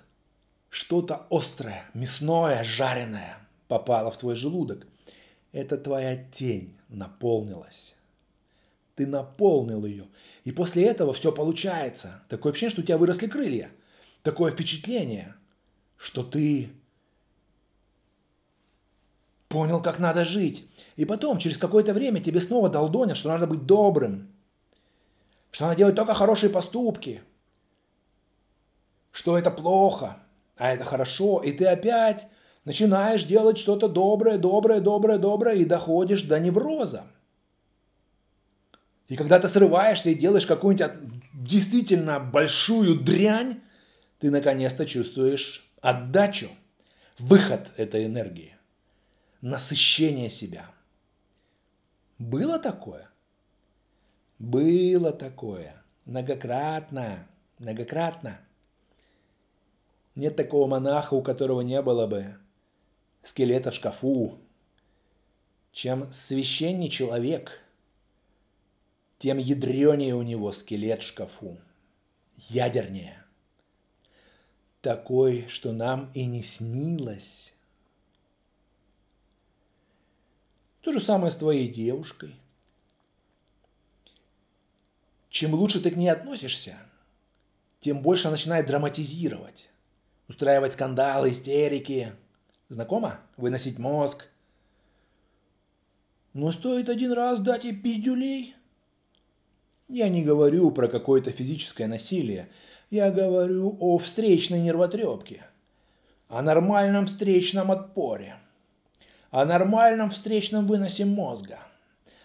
что-то 0.69 1.25
острое, 1.31 1.89
мясное, 1.93 2.63
жареное 2.63 3.37
попала 3.67 4.11
в 4.11 4.17
твой 4.17 4.35
желудок. 4.35 4.85
Это 5.55 5.77
твоя 5.77 6.17
тень 6.17 6.77
наполнилась. 6.89 7.95
Ты 8.95 9.07
наполнил 9.07 9.85
ее. 9.85 10.09
И 10.43 10.51
после 10.51 10.83
этого 10.83 11.13
все 11.13 11.31
получается. 11.31 12.21
Такое 12.27 12.51
ощущение, 12.51 12.71
что 12.71 12.81
у 12.81 12.83
тебя 12.83 12.97
выросли 12.97 13.27
крылья. 13.27 13.71
Такое 14.21 14.51
впечатление, 14.51 15.33
что 15.95 16.23
ты 16.23 16.71
понял, 19.47 19.81
как 19.81 19.97
надо 19.99 20.25
жить. 20.25 20.67
И 20.97 21.05
потом, 21.05 21.37
через 21.37 21.57
какое-то 21.57 21.93
время 21.93 22.19
тебе 22.19 22.41
снова 22.41 22.67
долдонят, 22.67 23.15
что 23.15 23.29
надо 23.29 23.47
быть 23.47 23.65
добрым, 23.65 24.35
что 25.51 25.67
надо 25.67 25.77
делать 25.77 25.95
только 25.95 26.13
хорошие 26.13 26.49
поступки, 26.49 27.23
что 29.13 29.37
это 29.37 29.51
плохо, 29.51 30.19
а 30.57 30.73
это 30.73 30.83
хорошо, 30.83 31.41
и 31.41 31.53
ты 31.53 31.65
опять 31.65 32.27
начинаешь 32.65 33.23
делать 33.23 33.57
что-то 33.57 33.87
доброе, 33.87 34.37
доброе, 34.37 34.81
доброе, 34.81 35.17
доброе, 35.17 35.55
и 35.55 35.65
доходишь 35.65 36.23
до 36.23 36.39
невроза. 36.39 37.07
И 39.07 39.15
когда 39.15 39.39
ты 39.39 39.47
срываешься 39.47 40.09
и 40.09 40.15
делаешь 40.15 40.47
какую-нибудь 40.47 40.91
действительно 41.33 42.19
большую 42.19 42.99
дрянь, 42.99 43.61
ты 44.19 44.31
наконец-то 44.31 44.85
чувствуешь 44.85 45.63
отдачу, 45.81 46.49
выход 47.19 47.71
этой 47.77 48.05
энергии, 48.05 48.57
насыщение 49.41 50.29
себя. 50.29 50.71
Было 52.17 52.57
такое? 52.57 53.09
Было 54.39 55.11
такое. 55.11 55.83
Многократно, 56.05 57.27
многократно. 57.59 58.39
Нет 60.15 60.35
такого 60.35 60.67
монаха, 60.67 61.13
у 61.13 61.21
которого 61.21 61.61
не 61.61 61.81
было 61.81 62.07
бы 62.07 62.35
скелета 63.25 63.71
в 63.71 63.73
шкафу. 63.73 64.39
Чем 65.71 66.11
священней 66.13 66.89
человек, 66.89 67.59
тем 69.17 69.39
ядренее 69.39 70.15
у 70.15 70.21
него 70.21 70.51
скелет 70.51 71.01
в 71.01 71.07
шкафу. 71.07 71.59
Ядернее. 72.49 73.21
Такой, 74.81 75.47
что 75.47 75.73
нам 75.73 76.11
и 76.13 76.25
не 76.25 76.43
снилось. 76.43 77.53
То 80.81 80.93
же 80.93 80.99
самое 80.99 81.31
с 81.31 81.35
твоей 81.35 81.67
девушкой. 81.67 82.35
Чем 85.29 85.55
лучше 85.55 85.81
ты 85.81 85.89
к 85.89 85.97
ней 85.97 86.09
относишься, 86.09 86.77
тем 87.79 88.01
больше 88.01 88.27
она 88.27 88.33
начинает 88.33 88.67
драматизировать, 88.67 89.67
устраивать 90.27 90.73
скандалы, 90.73 91.31
истерики. 91.31 92.15
Знакомо? 92.69 93.19
Выносить 93.37 93.79
мозг. 93.79 94.27
Но 96.33 96.51
стоит 96.51 96.89
один 96.89 97.11
раз 97.11 97.39
дать 97.39 97.63
ей 97.63 97.75
пиздюлей. 97.75 98.55
Я 99.87 100.09
не 100.09 100.23
говорю 100.23 100.71
про 100.71 100.87
какое-то 100.87 101.31
физическое 101.31 101.87
насилие. 101.87 102.49
Я 102.89 103.11
говорю 103.11 103.77
о 103.79 103.97
встречной 103.97 104.61
нервотрепке. 104.61 105.45
О 106.27 106.41
нормальном 106.41 107.05
встречном 107.05 107.71
отпоре 107.71 108.37
о 109.35 109.43
нормальном 109.43 110.11
встречном 110.11 110.65
выносе 110.65 111.03
мозга, 111.03 111.59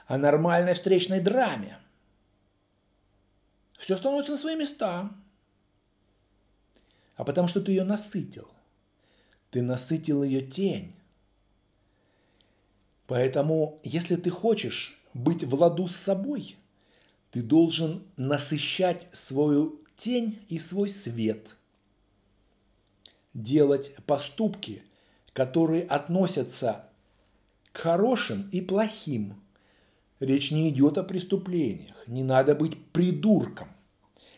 о 0.07 0.17
нормальной 0.17 0.75
встречной 0.75 1.21
драме. 1.21 1.77
Все 3.81 3.97
становится 3.97 4.31
на 4.31 4.39
свои 4.39 4.55
места. 4.55 5.11
А 7.17 7.25
потому 7.25 7.49
что 7.49 7.61
ты 7.61 7.73
ее 7.73 7.83
насытил. 7.83 8.49
Ты 9.51 9.63
насытил 9.63 10.23
ее 10.23 10.43
тень. 10.43 10.95
Поэтому, 13.07 13.81
если 13.83 14.17
ты 14.17 14.31
хочешь 14.31 14.99
быть 15.15 15.43
в 15.43 15.55
ладу 15.55 15.89
с 15.89 15.97
собой, 15.97 16.57
ты 17.33 17.43
должен 17.43 18.05
насыщать 18.17 19.09
свою 19.13 19.81
тень 19.97 20.45
и 20.49 20.59
свой 20.59 20.89
свет. 20.89 21.57
Делать 23.35 23.93
поступки, 24.07 24.83
которые 25.33 25.83
относятся 25.85 26.89
к 27.73 27.79
хорошим 27.79 28.49
и 28.53 28.61
плохим. 28.61 29.41
Речь 30.21 30.51
не 30.51 30.69
идет 30.69 30.99
о 30.99 31.03
преступлениях. 31.03 32.07
Не 32.07 32.23
надо 32.23 32.55
быть 32.55 32.77
придурком. 32.93 33.69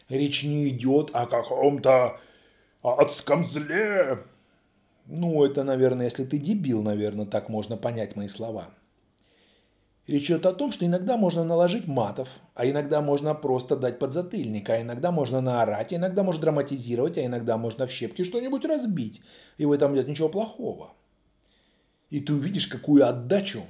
Речь 0.09 0.45
не 0.45 0.69
идет 0.69 1.11
о 1.13 1.27
каком-то 1.27 2.21
адском 2.83 3.45
зле. 3.45 4.25
Ну, 5.07 5.45
это, 5.45 5.65
наверное, 5.65 6.07
если 6.07 6.25
ты 6.25 6.39
дебил, 6.39 6.83
наверное, 6.83 7.27
так 7.27 7.49
можно 7.49 7.77
понять 7.77 8.17
мои 8.17 8.29
слова. 8.29 8.71
Речь 10.07 10.27
идет 10.27 10.47
о 10.47 10.53
том, 10.53 10.73
что 10.73 10.85
иногда 10.85 11.17
можно 11.17 11.45
наложить 11.45 11.87
матов, 11.87 12.29
а 12.55 12.67
иногда 12.67 13.01
можно 13.01 13.35
просто 13.35 13.77
дать 13.77 13.99
подзатыльник, 13.99 14.69
а 14.69 14.81
иногда 14.81 15.13
можно 15.13 15.41
наорать, 15.41 15.93
а 15.93 15.97
иногда 15.97 16.25
можно 16.25 16.43
драматизировать, 16.43 17.19
а 17.19 17.25
иногда 17.25 17.57
можно 17.57 17.87
в 17.87 17.93
щепки 17.93 18.25
что-нибудь 18.25 18.65
разбить. 18.65 19.21
И 19.59 19.65
в 19.65 19.71
этом 19.71 19.95
нет 19.95 20.09
ничего 20.09 20.29
плохого. 20.29 20.95
И 22.11 22.21
ты 22.21 22.35
увидишь, 22.35 22.67
какую 22.67 23.09
отдачу 23.09 23.65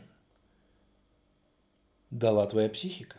дала 2.11 2.47
твоя 2.47 2.69
психика. 2.71 3.19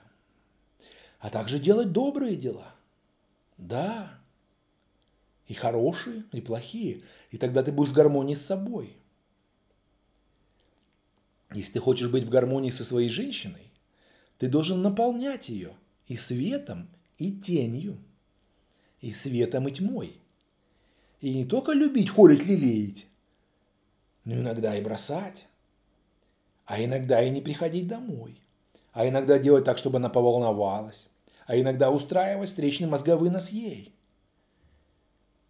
А 1.19 1.29
также 1.29 1.59
делать 1.59 1.91
добрые 1.91 2.35
дела. 2.35 2.73
Да. 3.57 4.19
И 5.47 5.53
хорошие, 5.53 6.23
и 6.31 6.41
плохие. 6.41 7.03
И 7.31 7.37
тогда 7.37 7.63
ты 7.63 7.71
будешь 7.71 7.91
в 7.91 7.93
гармонии 7.93 8.35
с 8.35 8.45
собой. 8.45 8.95
Если 11.53 11.73
ты 11.73 11.79
хочешь 11.79 12.09
быть 12.09 12.23
в 12.23 12.29
гармонии 12.29 12.71
со 12.71 12.83
своей 12.83 13.09
женщиной, 13.09 13.71
ты 14.37 14.47
должен 14.47 14.81
наполнять 14.81 15.49
ее 15.49 15.73
и 16.07 16.17
светом, 16.17 16.89
и 17.17 17.31
тенью, 17.31 17.97
и 19.01 19.11
светом, 19.11 19.67
и 19.67 19.71
тьмой. 19.71 20.19
И 21.21 21.33
не 21.33 21.45
только 21.45 21.73
любить, 21.73 22.09
холить, 22.09 22.45
лелеять, 22.45 23.05
но 24.25 24.33
иногда 24.35 24.75
и 24.75 24.81
бросать, 24.81 25.45
а 26.65 26.83
иногда 26.83 27.21
и 27.21 27.29
не 27.29 27.41
приходить 27.41 27.87
домой, 27.87 28.41
а 28.91 29.07
иногда 29.07 29.37
делать 29.37 29.65
так, 29.65 29.77
чтобы 29.77 29.97
она 29.97 30.09
поволновалась, 30.09 31.07
а 31.45 31.57
иногда 31.57 31.91
устраивать 31.91 32.49
встречный 32.49 32.87
мозговый 32.87 33.29
нас 33.29 33.49
ей. 33.49 33.92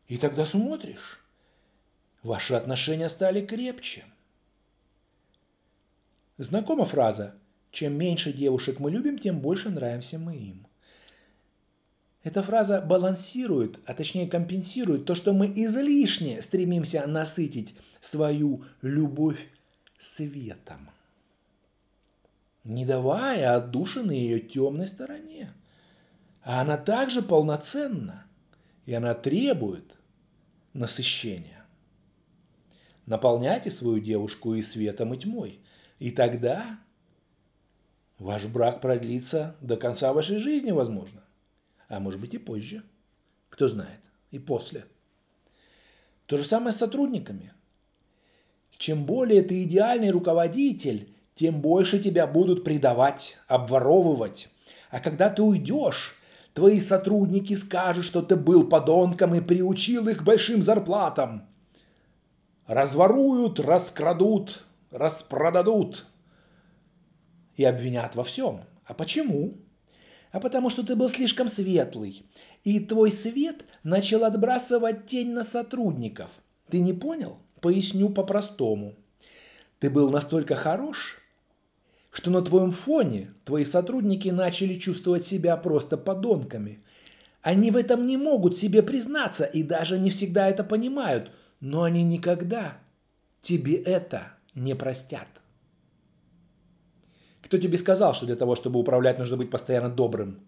И 0.08 0.18
тогда 0.18 0.46
смотришь, 0.46 1.24
ваши 2.22 2.54
отношения 2.54 3.10
стали 3.10 3.46
крепче. 3.46 4.04
Знакома 6.38 6.86
фраза 6.86 7.36
«Чем 7.72 7.98
меньше 7.98 8.34
девушек 8.34 8.80
мы 8.80 8.92
любим, 8.92 9.18
тем 9.18 9.40
больше 9.40 9.70
нравимся 9.70 10.20
мы 10.20 10.36
им». 10.36 10.68
Эта 12.24 12.42
фраза 12.42 12.82
балансирует, 12.82 13.80
а 13.86 13.94
точнее 13.94 14.28
компенсирует 14.28 15.06
то, 15.06 15.14
что 15.14 15.34
мы 15.34 15.48
излишне 15.48 16.42
стремимся 16.42 17.06
насытить 17.06 17.76
свою 18.00 18.64
любовь 18.82 19.50
светом, 20.00 20.90
не 22.64 22.86
давая 22.86 23.56
отдушины 23.56 24.12
ее 24.12 24.40
темной 24.40 24.88
стороне. 24.88 25.54
А 26.44 26.62
она 26.62 26.78
также 26.78 27.22
полноценна, 27.22 28.23
и 28.86 28.94
она 28.94 29.14
требует 29.14 29.98
насыщения. 30.74 31.66
Наполняйте 33.06 33.70
свою 33.70 34.00
девушку 34.00 34.56
и 34.56 34.62
светом, 34.62 35.14
и 35.14 35.18
тьмой, 35.18 35.60
и 36.00 36.12
тогда 36.12 36.80
ваш 38.18 38.46
брак 38.46 38.82
продлится 38.82 39.56
до 39.62 39.78
конца 39.78 40.14
вашей 40.14 40.38
жизни, 40.38 40.72
возможно 40.72 41.24
а 41.94 42.00
может 42.00 42.20
быть 42.20 42.34
и 42.34 42.38
позже. 42.38 42.84
Кто 43.50 43.68
знает, 43.68 44.00
и 44.32 44.40
после. 44.40 44.86
То 46.26 46.38
же 46.38 46.44
самое 46.44 46.72
с 46.72 46.78
сотрудниками. 46.78 47.54
Чем 48.78 49.06
более 49.06 49.44
ты 49.44 49.64
идеальный 49.64 50.10
руководитель, 50.10 51.14
тем 51.36 51.62
больше 51.62 52.00
тебя 52.00 52.26
будут 52.26 52.64
предавать, 52.64 53.38
обворовывать. 53.48 54.50
А 54.90 55.00
когда 55.00 55.30
ты 55.30 55.44
уйдешь, 55.44 56.16
твои 56.54 56.80
сотрудники 56.80 57.54
скажут, 57.54 58.06
что 58.06 58.22
ты 58.22 58.36
был 58.36 58.68
подонком 58.68 59.36
и 59.36 59.42
приучил 59.42 60.08
их 60.08 60.24
большим 60.24 60.62
зарплатам. 60.62 61.48
Разворуют, 62.68 63.60
раскрадут, 63.60 64.66
распродадут 64.92 66.08
и 67.56 67.64
обвинят 67.64 68.16
во 68.16 68.24
всем. 68.24 68.62
А 68.86 68.94
почему? 68.94 69.54
а 70.34 70.40
потому 70.40 70.72
что 70.72 70.84
ты 70.84 70.96
был 70.96 71.10
слишком 71.10 71.48
светлый, 71.48 72.26
и 72.64 72.80
твой 72.80 73.12
свет 73.12 73.66
начал 73.84 74.26
отбрасывать 74.26 75.06
тень 75.06 75.32
на 75.32 75.44
сотрудников. 75.44 76.32
Ты 76.70 76.80
не 76.80 76.92
понял? 76.92 77.38
Поясню 77.62 78.10
по-простому. 78.10 78.96
Ты 79.78 79.92
был 79.92 80.10
настолько 80.10 80.56
хорош, 80.56 81.20
что 82.14 82.30
на 82.30 82.44
твоем 82.44 82.72
фоне 82.72 83.34
твои 83.44 83.66
сотрудники 83.66 84.30
начали 84.30 84.76
чувствовать 84.76 85.26
себя 85.26 85.58
просто 85.58 85.98
подонками. 85.98 86.84
Они 87.42 87.72
в 87.72 87.76
этом 87.76 88.08
не 88.08 88.18
могут 88.18 88.56
себе 88.56 88.84
признаться 88.84 89.44
и 89.44 89.64
даже 89.64 90.00
не 90.00 90.12
всегда 90.12 90.48
это 90.48 90.64
понимают, 90.64 91.32
но 91.60 91.82
они 91.82 92.04
никогда 92.04 92.78
тебе 93.42 93.76
это 93.76 94.34
не 94.54 94.76
простят. 94.76 95.28
Кто 97.42 97.58
тебе 97.58 97.78
сказал, 97.78 98.14
что 98.14 98.28
для 98.28 98.36
того, 98.36 98.56
чтобы 98.56 98.80
управлять, 98.80 99.18
нужно 99.18 99.36
быть 99.36 99.50
постоянно 99.50 99.90
добрым? 99.90 100.40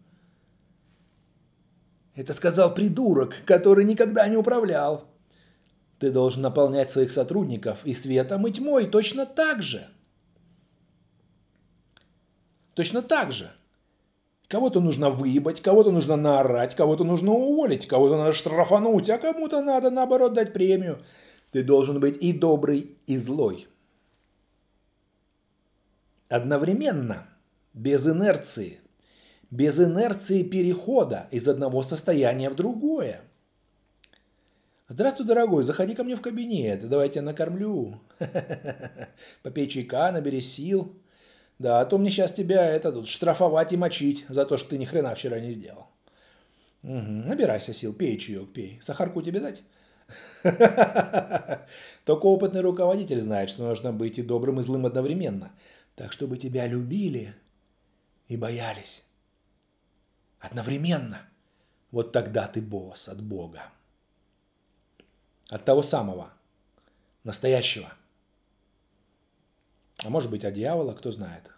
Это 2.14 2.34
сказал 2.34 2.74
придурок, 2.74 3.36
который 3.46 3.84
никогда 3.86 4.28
не 4.28 4.38
управлял. 4.38 5.06
Ты 6.00 6.12
должен 6.12 6.44
наполнять 6.44 6.92
своих 6.92 7.12
сотрудников 7.12 7.80
и 7.86 7.94
светом, 7.94 8.46
и 8.48 8.52
тьмой 8.52 8.86
точно 8.86 9.26
так 9.26 9.64
же. 9.64 9.90
Точно 12.76 13.02
так 13.02 13.32
же. 13.32 13.52
Кого-то 14.48 14.80
нужно 14.80 15.10
выебать, 15.10 15.62
кого-то 15.62 15.92
нужно 15.92 16.18
наорать, 16.18 16.76
кого-то 16.76 17.04
нужно 17.04 17.32
уволить, 17.32 17.88
кого-то 17.88 18.18
надо 18.18 18.34
штрафануть, 18.34 19.10
а 19.10 19.18
кому-то 19.18 19.62
надо, 19.62 19.90
наоборот, 19.90 20.34
дать 20.34 20.54
премию. 20.54 21.00
Ты 21.52 21.64
должен 21.64 22.00
быть 22.00 22.22
и 22.22 22.32
добрый, 22.32 22.96
и 23.08 23.18
злой. 23.18 23.68
Одновременно, 26.28 27.28
без 27.74 28.06
инерции, 28.06 28.82
без 29.50 29.80
инерции 29.80 30.44
перехода 30.44 31.28
из 31.32 31.48
одного 31.48 31.82
состояния 31.82 32.50
в 32.50 32.56
другое. 32.56 33.22
Здравствуй, 34.90 35.26
дорогой, 35.26 35.64
заходи 35.64 35.96
ко 35.96 36.04
мне 36.04 36.16
в 36.16 36.22
кабинет, 36.22 36.88
давай 36.88 37.08
я 37.08 37.14
тебя 37.14 37.22
накормлю. 37.24 38.02
Попей 39.44 39.68
чайка, 39.68 40.12
набери 40.12 40.42
сил. 40.42 40.94
Да, 41.58 41.80
а 41.80 41.86
то 41.86 41.98
мне 41.98 42.10
сейчас 42.10 42.34
тебя 42.34 42.70
это 42.70 42.92
тут 42.92 43.08
штрафовать 43.08 43.72
и 43.72 43.78
мочить 43.78 44.26
за 44.28 44.46
то, 44.46 44.58
что 44.58 44.70
ты 44.72 44.78
ни 44.78 44.86
хрена 44.86 45.16
вчера 45.16 45.40
не 45.40 45.52
сделал. 45.52 45.88
Угу. 46.84 47.28
Набирайся 47.28 47.74
сил, 47.74 47.94
пей 47.94 48.18
чаек, 48.18 48.52
пей. 48.54 48.80
Сахарку 48.82 49.22
тебе 49.22 49.40
дать? 49.40 49.64
Только 52.06 52.26
опытный 52.26 52.62
руководитель 52.62 53.22
знает, 53.22 53.50
что 53.50 53.64
нужно 53.64 53.94
быть 53.94 54.20
и 54.20 54.22
добрым, 54.22 54.60
и 54.60 54.64
злым 54.64 54.86
одновременно. 54.86 55.54
Так, 55.96 56.12
чтобы 56.12 56.38
тебя 56.38 56.68
любили 56.68 57.34
и 58.28 58.38
боялись. 58.38 59.04
Одновременно. 60.40 61.22
Вот 61.92 62.12
тогда 62.12 62.48
ты 62.48 62.62
босс 62.62 63.08
от 63.08 63.22
Бога. 63.22 63.64
От 65.50 65.64
того 65.64 65.84
самого, 65.84 66.34
настоящего– 67.24 67.94
а 70.04 70.10
может 70.10 70.30
быть 70.30 70.46
от 70.46 70.54
дьявола, 70.54 70.94
кто 70.94 71.12
знает. 71.12 71.52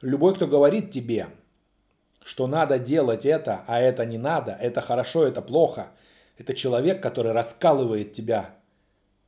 Любой, 0.00 0.34
кто 0.34 0.46
говорит 0.46 0.90
тебе, 0.90 1.28
что 2.22 2.46
надо 2.46 2.78
делать 2.78 3.26
это, 3.26 3.64
а 3.66 3.80
это 3.80 4.06
не 4.06 4.18
надо, 4.18 4.52
это 4.52 4.80
хорошо, 4.80 5.24
это 5.24 5.42
плохо, 5.42 5.90
это 6.38 6.54
человек, 6.54 7.02
который 7.02 7.32
раскалывает 7.32 8.12
тебя 8.12 8.56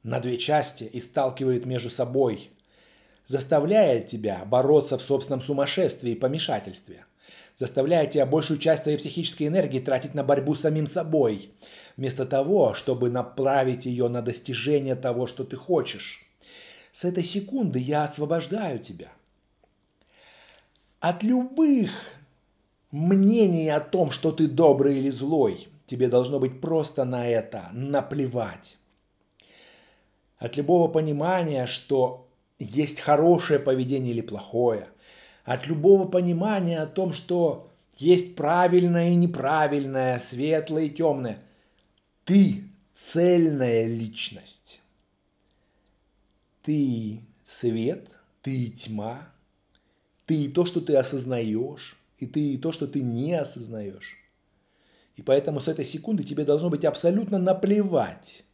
на 0.02 0.18
две 0.20 0.38
части 0.38 0.84
и 0.84 1.00
сталкивает 1.00 1.66
между 1.66 1.90
собой, 1.90 2.50
заставляет 3.26 4.08
тебя 4.08 4.44
бороться 4.44 4.98
в 4.98 5.02
собственном 5.02 5.40
сумасшествии 5.40 6.12
и 6.12 6.16
помешательстве, 6.16 7.04
заставляет 7.56 8.12
тебя 8.12 8.26
большую 8.26 8.58
часть 8.58 8.82
твоей 8.82 8.98
психической 8.98 9.46
энергии 9.46 9.80
тратить 9.80 10.14
на 10.14 10.24
борьбу 10.24 10.54
с 10.54 10.60
самим 10.60 10.86
собой– 10.86 11.50
вместо 11.96 12.26
того, 12.26 12.74
чтобы 12.74 13.10
направить 13.10 13.86
ее 13.86 14.08
на 14.08 14.22
достижение 14.22 14.94
того, 14.94 15.26
что 15.26 15.44
ты 15.44 15.56
хочешь. 15.56 16.24
С 16.92 17.04
этой 17.04 17.22
секунды 17.22 17.78
я 17.78 18.04
освобождаю 18.04 18.78
тебя 18.78 19.08
от 21.00 21.22
любых 21.22 21.90
мнений 22.90 23.68
о 23.68 23.80
том, 23.80 24.10
что 24.10 24.30
ты 24.30 24.46
добрый 24.46 24.98
или 24.98 25.10
злой. 25.10 25.68
Тебе 25.86 26.08
должно 26.08 26.38
быть 26.38 26.60
просто 26.60 27.04
на 27.04 27.28
это 27.28 27.68
наплевать. 27.72 28.78
От 30.38 30.56
любого 30.56 30.88
понимания, 30.88 31.66
что 31.66 32.28
есть 32.58 33.00
хорошее 33.00 33.58
поведение 33.58 34.12
или 34.12 34.20
плохое. 34.20 34.88
От 35.44 35.66
любого 35.66 36.06
понимания 36.06 36.80
о 36.80 36.86
том, 36.86 37.12
что 37.12 37.70
есть 37.96 38.36
правильное 38.36 39.10
и 39.10 39.16
неправильное, 39.16 40.18
светлое 40.18 40.84
и 40.84 40.90
темное– 40.90 41.38
ты 42.24 42.64
цельная 42.94 43.86
личность. 43.86 44.80
Ты 46.62 47.20
свет, 47.44 48.08
ты 48.42 48.68
тьма, 48.68 49.28
ты 50.26 50.48
то, 50.48 50.64
что 50.64 50.80
ты 50.80 50.96
осознаешь, 50.96 51.98
и 52.18 52.26
ты 52.26 52.56
то, 52.58 52.70
что 52.72 52.86
ты 52.86 53.00
не 53.00 53.34
осознаешь. 53.34 54.18
И 55.16 55.22
поэтому 55.22 55.60
с 55.60 55.68
этой 55.68 55.84
секунды 55.84 56.22
тебе 56.22 56.44
должно 56.44 56.70
быть 56.70 56.84
абсолютно 56.84 57.38
наплевать 57.38 58.44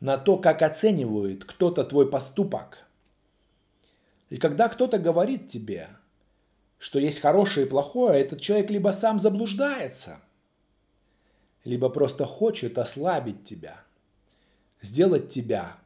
на 0.00 0.18
то, 0.18 0.36
как 0.36 0.62
оценивает 0.62 1.44
кто-то 1.44 1.84
твой 1.84 2.10
поступок. 2.10 2.86
И 4.32 4.38
когда 4.38 4.68
кто-то 4.68 4.98
говорит 4.98 5.48
тебе, 5.48 5.88
что 6.78 6.98
есть 6.98 7.20
хорошее 7.20 7.66
и 7.66 7.68
плохое, 7.68 8.20
этот 8.20 8.40
человек 8.40 8.70
либо 8.70 8.88
сам 8.88 9.20
заблуждается– 9.20 10.18
либо 11.64 11.88
просто 11.88 12.26
хочет 12.26 12.78
ослабить 12.78 13.44
тебя, 13.44 13.82
сделать 14.80 15.28
тебя 15.28 15.78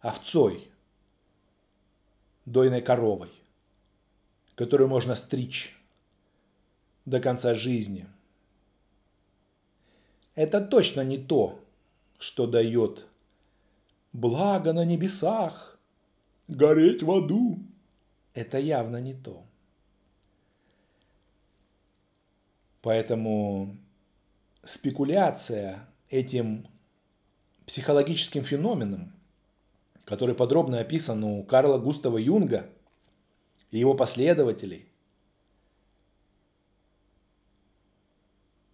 овцой, 0.00 0.68
дойной 2.44 2.82
коровой, 2.82 3.30
которую 4.54 4.88
можно 4.88 5.14
стричь 5.14 5.76
до 7.04 7.20
конца 7.20 7.54
жизни. 7.54 8.06
Это 10.34 10.60
точно 10.60 11.02
не 11.02 11.18
то, 11.18 11.60
что 12.18 12.46
дает 12.46 13.06
благо 14.12 14.72
на 14.72 14.84
небесах, 14.84 15.69
гореть 16.50 17.02
в 17.02 17.10
аду. 17.10 17.58
Это 18.34 18.58
явно 18.58 18.98
не 18.98 19.14
то. 19.14 19.44
Поэтому 22.82 23.76
спекуляция 24.62 25.88
этим 26.08 26.66
психологическим 27.66 28.42
феноменом, 28.42 29.12
который 30.04 30.34
подробно 30.34 30.80
описан 30.80 31.22
у 31.24 31.42
Карла 31.44 31.78
Густава 31.78 32.18
Юнга 32.18 32.70
и 33.70 33.78
его 33.78 33.94
последователей, 33.94 34.88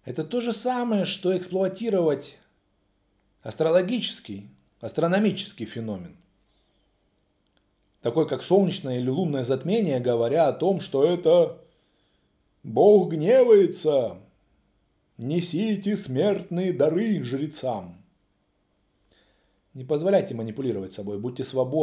это 0.04 0.22
то 0.22 0.40
же 0.40 0.52
самое, 0.52 1.04
что 1.04 1.36
эксплуатировать 1.36 2.38
астрологический, 3.42 4.48
астрономический 4.80 5.66
феномен. 5.66 6.16
Такой 8.06 8.28
как 8.28 8.44
солнечное 8.44 8.98
или 8.98 9.08
лунное 9.08 9.42
затмение, 9.42 9.98
говоря 9.98 10.46
о 10.46 10.52
том, 10.52 10.78
что 10.78 11.04
это 11.04 11.58
Бог 12.62 13.10
гневается, 13.10 14.18
Несите 15.18 15.96
смертные 15.96 16.72
дары 16.72 17.24
жрецам. 17.24 18.00
Не 19.74 19.82
позволяйте 19.82 20.36
манипулировать 20.36 20.92
собой, 20.92 21.18
будьте 21.18 21.42
свободны. 21.42 21.82